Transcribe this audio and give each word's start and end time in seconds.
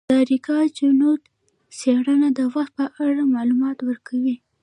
د 0.09 0.11
اریکا 0.21 0.57
چنووت 0.77 1.21
څیړنه 1.79 2.27
د 2.37 2.39
وخت 2.53 2.71
په 2.79 2.85
اړه 3.05 3.31
معلومات 3.35 3.77
ورکوي. 3.87 4.35